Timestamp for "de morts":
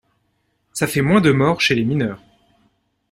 1.21-1.61